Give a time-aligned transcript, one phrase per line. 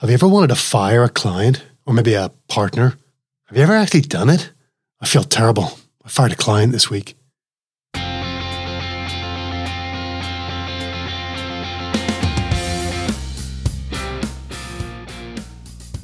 [0.00, 2.98] Have you ever wanted to fire a client or maybe a partner?
[3.46, 4.52] Have you ever actually done it?
[5.00, 5.78] I feel terrible.
[6.04, 7.14] I fired a client this week.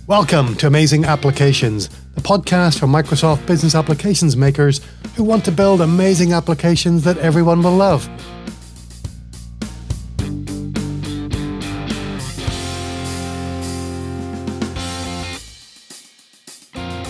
[0.07, 4.81] Welcome to Amazing Applications, the podcast for Microsoft business applications makers
[5.17, 8.09] who want to build amazing applications that everyone will love.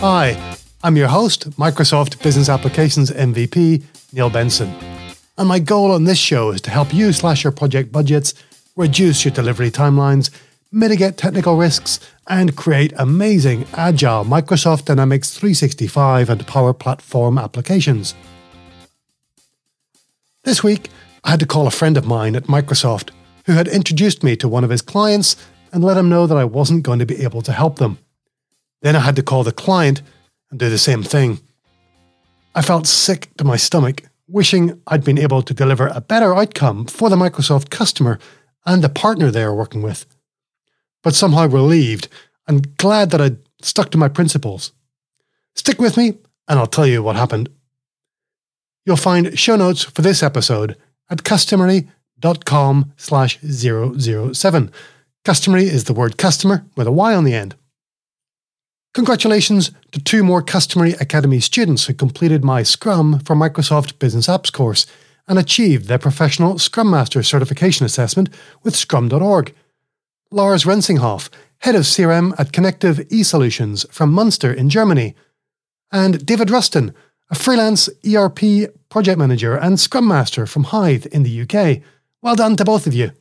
[0.05, 4.75] Hi, I'm your host, Microsoft Business Applications MVP, Neil Benson.
[5.39, 8.35] And my goal on this show is to help you slash your project budgets,
[8.75, 10.31] reduce your delivery timelines,
[10.73, 18.17] mitigate technical risks, and create amazing, agile Microsoft Dynamics 365 and Power Platform applications.
[20.43, 20.89] This week,
[21.23, 23.11] I had to call a friend of mine at Microsoft
[23.47, 25.37] who had introduced me to one of his clients
[25.73, 27.99] and let him know that I wasn't going to be able to help them.
[28.83, 30.03] Then I had to call the client
[30.51, 31.41] and do the same thing.
[32.55, 36.87] I felt sick to my stomach, wishing I'd been able to deliver a better outcome
[36.87, 38.19] for the Microsoft customer
[38.67, 40.05] and the partner they are working with.
[41.03, 42.09] But somehow relieved
[42.47, 44.73] and glad that I'd stuck to my principles.
[45.55, 47.49] Stick with me and I'll tell you what happened.
[48.85, 50.77] You'll find show notes for this episode
[51.09, 54.71] at customery.com slash 007.
[55.25, 57.55] Customery is the word customer with a Y on the end.
[58.95, 64.53] Congratulations to two more Customery Academy students who completed my Scrum for Microsoft Business Apps
[64.53, 64.87] course
[65.27, 68.29] and achieved their professional Scrum Master certification assessment
[68.63, 69.55] with Scrum.org.
[70.31, 71.31] Lars Rensinghoff,
[71.61, 75.15] head of CRM at Connective eSolutions from Munster in Germany,
[75.91, 76.95] and David Ruston,
[77.31, 78.41] a freelance ERP
[78.91, 81.83] project manager and Scrum Master from Hythe in the UK.
[82.21, 83.13] Well done to both of you.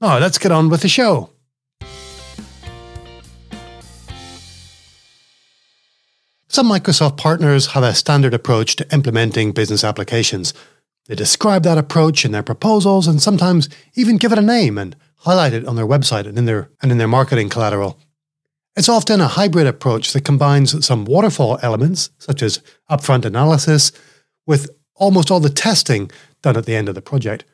[0.00, 1.33] Now, let's get on with the show.
[6.54, 10.54] Some Microsoft partners have a standard approach to implementing business applications.
[11.06, 14.94] They describe that approach in their proposals and sometimes even give it a name and
[15.16, 17.98] highlight it on their website and in their, and in their marketing collateral.
[18.76, 23.90] It's often a hybrid approach that combines some waterfall elements, such as upfront analysis,
[24.46, 26.08] with almost all the testing
[26.40, 27.44] done at the end of the project.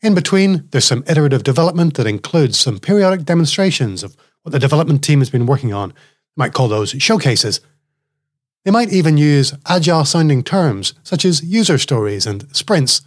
[0.00, 5.02] In between, there's some iterative development that includes some periodic demonstrations of what the development
[5.02, 5.88] team has been working on.
[5.88, 5.94] You
[6.36, 7.60] might call those showcases.
[8.64, 13.02] They might even use agile sounding terms such as user stories and sprints.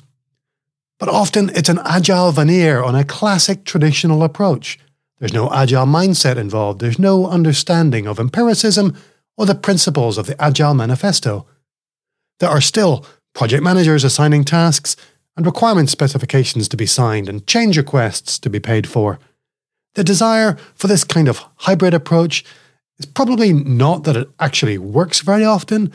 [1.00, 4.80] But often it's an agile veneer on a classic traditional approach.
[5.20, 8.96] There's no agile mindset involved, there's no understanding of empiricism
[9.38, 11.46] or the principles of the Agile Manifesto.
[12.40, 14.96] There are still project managers assigning tasks
[15.36, 19.20] and requirement specifications to be signed and change requests to be paid for.
[19.96, 22.44] The desire for this kind of hybrid approach
[22.98, 25.92] it's probably not that it actually works very often,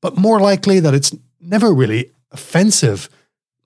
[0.00, 3.08] but more likely that it's never really offensive.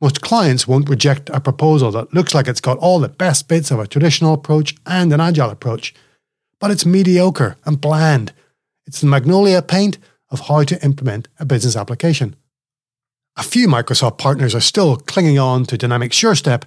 [0.00, 3.70] Most clients won't reject a proposal that looks like it's got all the best bits
[3.70, 5.94] of a traditional approach and an agile approach,
[6.60, 8.32] but it's mediocre and bland.
[8.86, 9.98] It's the magnolia paint
[10.30, 12.36] of how to implement a business application.
[13.36, 16.64] A few Microsoft partners are still clinging on to Dynamic SureStep,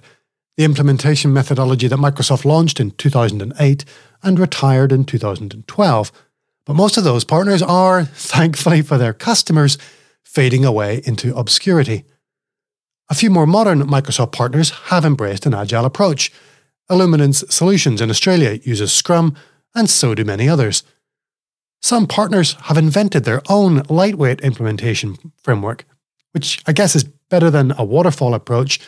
[0.56, 3.84] the implementation methodology that Microsoft launched in 2008
[4.22, 6.12] and retired in 2012.
[6.66, 9.78] But most of those partners are, thankfully for their customers,
[10.22, 12.04] fading away into obscurity.
[13.08, 16.30] A few more modern Microsoft partners have embraced an agile approach.
[16.88, 19.34] Illuminance Solutions in Australia uses Scrum,
[19.74, 20.84] and so do many others.
[21.82, 25.84] Some partners have invented their own lightweight implementation framework,
[26.32, 28.78] which I guess is better than a waterfall approach.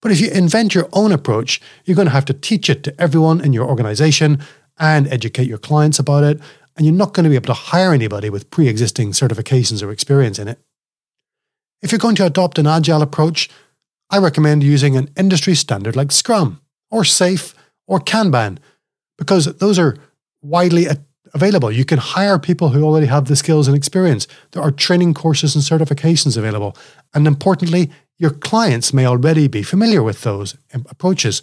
[0.00, 3.00] But if you invent your own approach, you're going to have to teach it to
[3.00, 4.40] everyone in your organization
[4.78, 6.40] and educate your clients about it.
[6.76, 9.90] And you're not going to be able to hire anybody with pre existing certifications or
[9.90, 10.60] experience in it.
[11.82, 13.50] If you're going to adopt an agile approach,
[14.10, 16.60] I recommend using an industry standard like Scrum
[16.90, 17.54] or SAFe
[17.86, 18.58] or Kanban
[19.16, 19.96] because those are
[20.40, 20.86] widely
[21.34, 21.70] available.
[21.70, 24.26] You can hire people who already have the skills and experience.
[24.52, 26.76] There are training courses and certifications available.
[27.12, 31.42] And importantly, your clients may already be familiar with those approaches.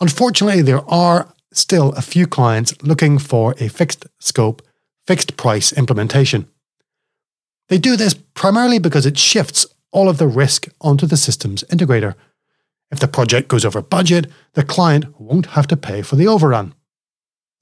[0.00, 4.62] Unfortunately, there are still a few clients looking for a fixed scope,
[5.06, 6.48] fixed price implementation.
[7.68, 12.14] They do this primarily because it shifts all of the risk onto the systems integrator.
[12.90, 16.74] If the project goes over budget, the client won't have to pay for the overrun.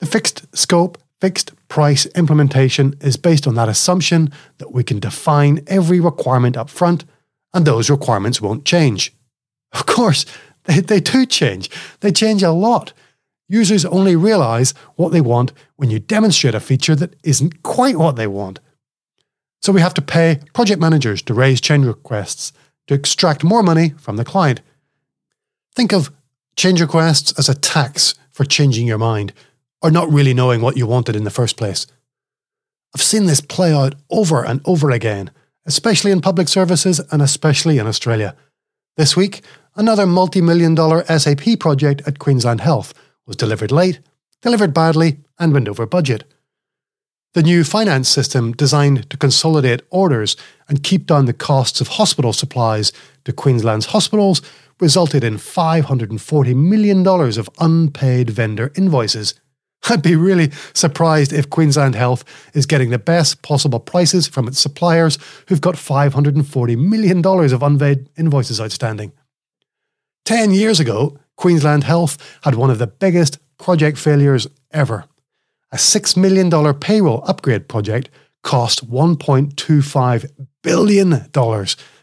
[0.01, 5.63] The fixed scope, fixed price implementation is based on that assumption that we can define
[5.67, 7.05] every requirement up front
[7.55, 9.15] and those requirements won't change.
[9.73, 10.27] Of course,
[10.65, 11.71] they, they do change.
[12.01, 12.93] They change a lot
[13.53, 18.17] users only realize what they want when you demonstrate a feature that isn't quite what
[18.17, 18.59] they want.
[19.61, 22.55] So we have to pay project managers to raise change requests
[22.87, 24.63] to extract more money from the client.
[25.75, 26.11] Think of
[26.57, 29.35] change requests as a tax for changing your mind
[29.83, 31.87] or not really knowing what you wanted in the first place.
[32.95, 35.31] I've seen this play out over and over again,
[35.67, 38.35] especially in public services and especially in Australia.
[38.97, 39.43] This week,
[39.77, 42.93] another multi million dollar SAP project at Queensland Health
[43.27, 44.01] was delivered late,
[44.43, 46.25] delivered badly, and went over budget.
[47.35, 50.37] The new finance system, designed to consolidate orders
[50.69, 52.93] and keep down the costs of hospital supplies
[53.25, 54.43] to Queensland's hospitals,
[54.81, 59.35] resulted in $540 million of unpaid vendor invoices.
[59.89, 62.25] I'd be really surprised if Queensland Health
[62.55, 65.19] is getting the best possible prices from its suppliers
[65.49, 69.13] who've got $540 million of unpaid invoices outstanding.
[70.25, 75.05] Ten years ago, Queensland Health had one of the biggest project failures ever.
[75.73, 78.11] A $6 million payroll upgrade project
[78.43, 80.31] cost $1.25
[80.63, 81.11] billion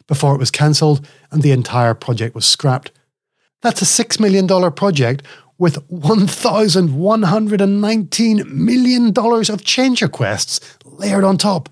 [0.08, 2.92] before it was cancelled and the entire project was scrapped.
[3.62, 5.24] That's a $6 million project
[5.60, 11.70] with $1,119 million of change requests layered on top.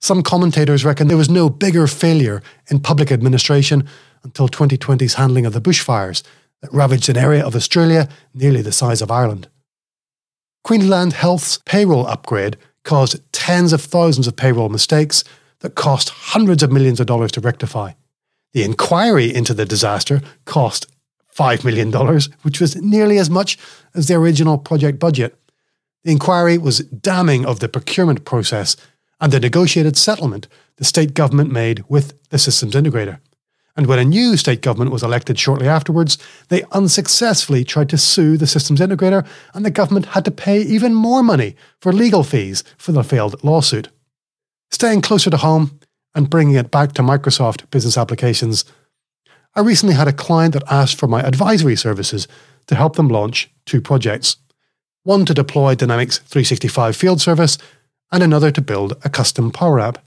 [0.00, 2.40] Some commentators reckon there was no bigger failure
[2.70, 3.88] in public administration
[4.22, 6.22] until 2020's handling of the bushfires
[6.62, 9.48] that ravaged an area of Australia nearly the size of Ireland.
[10.62, 15.24] Queensland Health's payroll upgrade caused tens of thousands of payroll mistakes
[15.60, 17.94] that cost hundreds of millions of dollars to rectify.
[18.52, 20.86] The inquiry into the disaster cost
[21.38, 21.92] $5 million,
[22.42, 23.58] which was nearly as much
[23.94, 25.38] as the original project budget.
[26.04, 28.76] The inquiry was damning of the procurement process
[29.20, 33.18] and the negotiated settlement the state government made with the systems integrator.
[33.76, 36.18] And when a new state government was elected shortly afterwards,
[36.48, 39.24] they unsuccessfully tried to sue the systems integrator,
[39.54, 43.42] and the government had to pay even more money for legal fees for the failed
[43.44, 43.88] lawsuit.
[44.70, 45.78] Staying closer to home
[46.14, 48.64] and bringing it back to Microsoft business applications,
[49.58, 52.28] I recently had a client that asked for my advisory services
[52.68, 54.36] to help them launch two projects
[55.02, 57.58] one to deploy Dynamics 365 Field Service,
[58.12, 59.98] and another to build a custom Power App.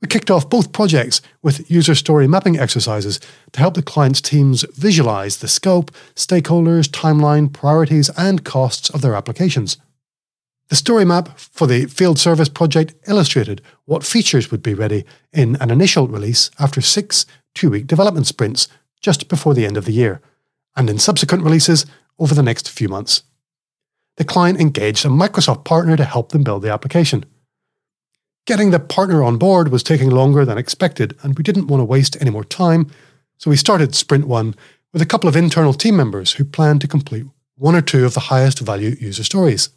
[0.00, 3.18] We kicked off both projects with user story mapping exercises
[3.50, 9.16] to help the client's teams visualize the scope, stakeholders, timeline, priorities, and costs of their
[9.16, 9.78] applications.
[10.68, 15.56] The story map for the field service project illustrated what features would be ready in
[15.56, 18.68] an initial release after six two week development sprints
[19.00, 20.20] just before the end of the year,
[20.76, 21.86] and in subsequent releases
[22.18, 23.22] over the next few months.
[24.16, 27.24] The client engaged a Microsoft partner to help them build the application.
[28.46, 31.84] Getting the partner on board was taking longer than expected, and we didn't want to
[31.84, 32.90] waste any more time,
[33.38, 34.54] so we started Sprint 1
[34.92, 37.26] with a couple of internal team members who planned to complete
[37.56, 39.70] one or two of the highest value user stories.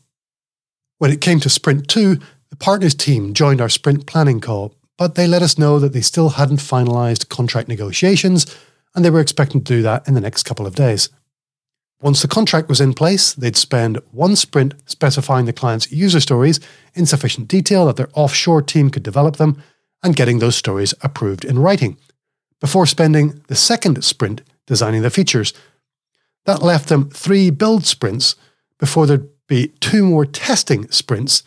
[0.98, 2.18] When it came to Sprint 2,
[2.50, 6.02] the partners team joined our sprint planning call, but they let us know that they
[6.02, 8.46] still hadn't finalised contract negotiations
[8.94, 11.08] and they were expecting to do that in the next couple of days.
[12.02, 16.60] Once the contract was in place, they'd spend one sprint specifying the client's user stories
[16.96, 19.64] in sufficient detail that their offshore team could develop them
[20.04, 21.98] and getting those stories approved in writing,
[22.60, 25.54] before spending the second sprint designing the features.
[26.46, 28.36] That left them three build sprints
[28.78, 31.44] before there'd be two more testing sprints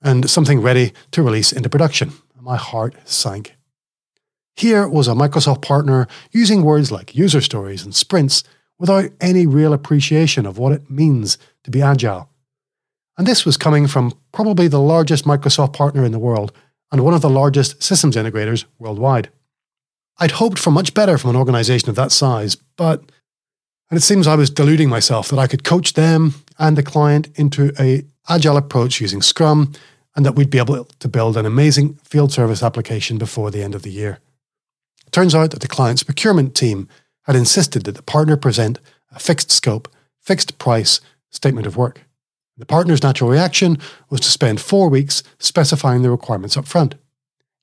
[0.00, 2.12] and something ready to release into production.
[2.48, 3.58] My heart sank.
[4.56, 8.42] Here was a Microsoft partner using words like user stories and sprints
[8.78, 12.30] without any real appreciation of what it means to be agile.
[13.18, 16.52] And this was coming from probably the largest Microsoft partner in the world
[16.90, 19.28] and one of the largest systems integrators worldwide.
[20.16, 23.00] I'd hoped for much better from an organization of that size, but
[23.90, 27.28] and it seems I was deluding myself that I could coach them and the client
[27.34, 29.74] into a agile approach using Scrum
[30.18, 33.72] and that we'd be able to build an amazing field service application before the end
[33.76, 34.18] of the year.
[35.06, 36.88] It turns out that the client's procurement team
[37.22, 38.80] had insisted that the partner present
[39.14, 39.86] a fixed scope,
[40.20, 42.00] fixed price statement of work.
[42.56, 43.78] The partner's natural reaction
[44.10, 46.96] was to spend four weeks specifying the requirements up front.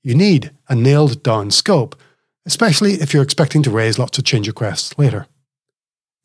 [0.01, 1.99] You need a nailed down scope,
[2.45, 5.27] especially if you're expecting to raise lots of change requests later.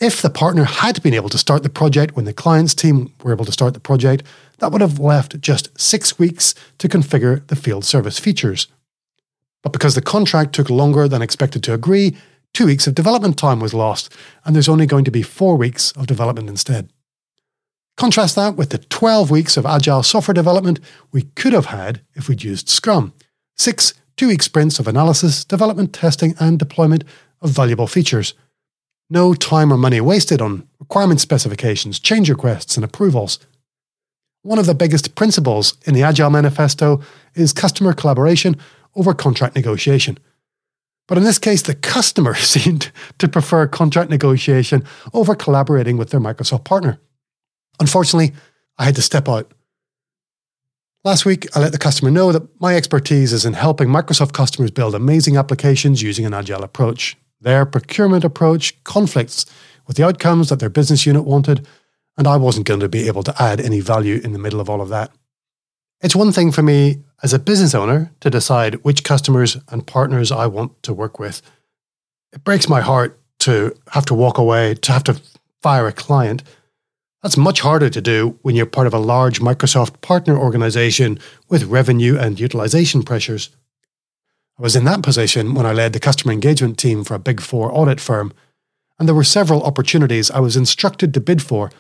[0.01, 3.33] If the partner had been able to start the project when the client's team were
[3.33, 4.23] able to start the project,
[4.59, 8.67] that would have left just six weeks to configure the field service features.
[9.63, 12.17] But because the contract took longer than expected to agree,
[12.55, 14.11] two weeks of development time was lost,
[14.45, 16.91] and there's only going to be four weeks of development instead.
[17.99, 20.81] Contrast that with the 12 weeks of agile software development
[21.13, 23.13] we could have had if we'd used Scrum
[23.55, 27.05] six two week sprints of analysis, development, testing, and deployment
[27.43, 28.33] of valuable features.
[29.11, 33.41] No time or money wasted on requirement specifications, change requests, and approvals.
[34.43, 37.03] One of the biggest principles in the Agile Manifesto
[37.35, 38.57] is customer collaboration
[38.95, 40.17] over contract negotiation.
[41.09, 46.21] But in this case, the customer seemed to prefer contract negotiation over collaborating with their
[46.21, 47.01] Microsoft partner.
[47.81, 48.33] Unfortunately,
[48.79, 49.53] I had to step out.
[51.03, 54.71] Last week, I let the customer know that my expertise is in helping Microsoft customers
[54.71, 57.17] build amazing applications using an agile approach.
[57.41, 59.47] Their procurement approach conflicts
[59.87, 61.67] with the outcomes that their business unit wanted,
[62.17, 64.69] and I wasn't going to be able to add any value in the middle of
[64.69, 65.11] all of that.
[66.03, 70.31] It's one thing for me as a business owner to decide which customers and partners
[70.33, 71.43] I want to work with.
[72.33, 75.21] It breaks my heart to have to walk away, to have to
[75.63, 76.43] fire a client
[77.23, 81.19] that's much harder to do when you're part of a large Microsoft partner organization
[81.49, 83.51] with revenue and utilization pressures.
[84.61, 87.41] I was in that position when I led the customer engagement team for a Big
[87.41, 88.31] Four audit firm,
[88.99, 91.71] and there were several opportunities I was instructed to bid for,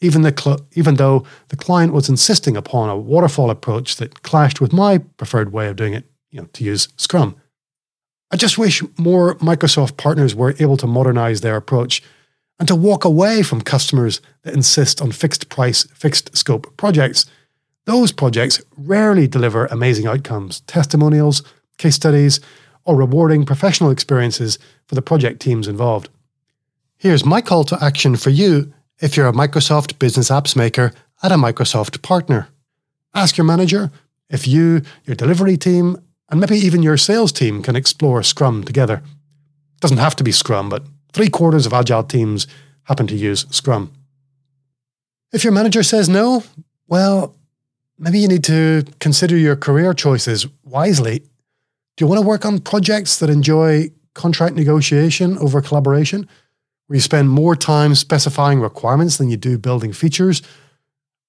[0.00, 4.58] even, the cl- even though the client was insisting upon a waterfall approach that clashed
[4.58, 7.36] with my preferred way of doing it, you know, to use Scrum.
[8.30, 12.02] I just wish more Microsoft partners were able to modernize their approach
[12.58, 17.26] and to walk away from customers that insist on fixed price, fixed scope projects.
[17.84, 21.42] Those projects rarely deliver amazing outcomes, testimonials,
[21.80, 22.38] case studies,
[22.84, 26.08] or rewarding professional experiences for the project teams involved.
[26.96, 31.32] Here's my call to action for you if you're a Microsoft business apps maker at
[31.32, 32.48] a Microsoft partner.
[33.14, 33.90] Ask your manager
[34.28, 35.96] if you, your delivery team,
[36.28, 39.02] and maybe even your sales team can explore Scrum together.
[39.74, 42.46] It doesn't have to be Scrum, but Three quarters of agile teams
[42.84, 43.92] happen to use Scrum.
[45.32, 46.44] If your manager says no,
[46.86, 47.34] well,
[47.98, 51.22] maybe you need to consider your career choices wisely.
[52.00, 56.26] You want to work on projects that enjoy contract negotiation over collaboration,
[56.86, 60.40] where you spend more time specifying requirements than you do building features,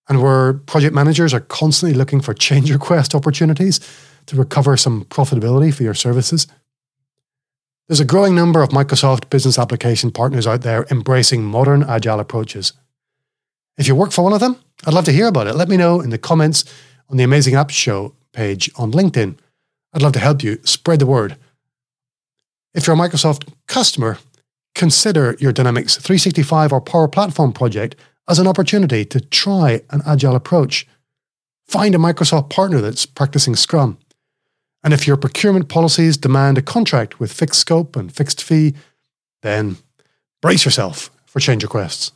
[0.07, 3.81] and where project managers are constantly looking for change request opportunities
[4.27, 6.47] to recover some profitability for your services?
[7.87, 12.71] There's a growing number of Microsoft business application partners out there embracing modern agile approaches.
[13.77, 15.55] If you work for one of them, I'd love to hear about it.
[15.55, 16.63] Let me know in the comments
[17.09, 19.35] on the Amazing Apps Show page on LinkedIn.
[19.93, 21.37] I'd love to help you spread the word.
[22.73, 24.17] If you're a Microsoft customer,
[24.73, 27.95] consider your Dynamics 365 or Power Platform project
[28.29, 30.87] as an opportunity to try an agile approach.
[31.67, 33.97] Find a Microsoft partner that's practicing Scrum.
[34.83, 38.73] And if your procurement policies demand a contract with fixed scope and fixed fee,
[39.41, 39.77] then
[40.41, 42.13] brace yourself for change requests.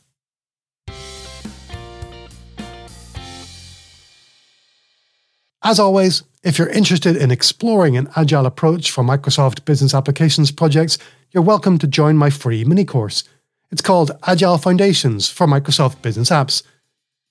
[5.64, 11.00] As always, if you're interested in exploring an agile approach for Microsoft Business Applications projects,
[11.32, 13.24] you're welcome to join my free mini course.
[13.72, 16.62] It's called Agile Foundations for Microsoft Business Apps.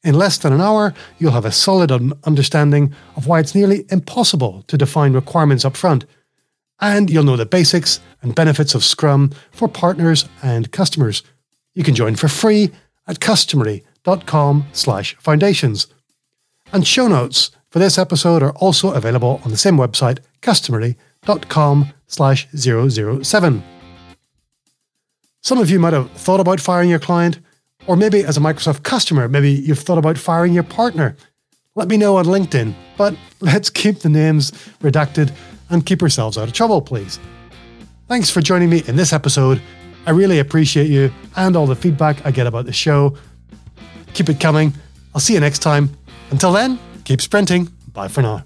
[0.02, 1.92] In less than an hour, you'll have a solid
[2.24, 6.04] understanding of why it's nearly impossible to define requirements up front.
[6.80, 11.22] And you'll know the basics and benefits of Scrum for partners and customers.
[11.74, 12.72] You can join for free
[13.06, 15.86] at customery.com slash foundations.
[16.72, 22.46] And show notes for this episode are also available on the same website, customery.com slash
[22.54, 23.64] 007.
[25.40, 27.40] Some of you might have thought about firing your client,
[27.88, 31.16] or maybe as a Microsoft customer, maybe you've thought about firing your partner.
[31.74, 35.32] Let me know on LinkedIn, but let's keep the names redacted
[35.68, 37.18] and keep yourselves out of trouble, please.
[38.06, 39.60] Thanks for joining me in this episode.
[40.06, 43.18] I really appreciate you and all the feedback I get about the show.
[44.12, 44.72] Keep it coming.
[45.12, 45.90] I'll see you next time.
[46.30, 47.72] Until then, keep sprinting.
[47.92, 48.44] Bye for now.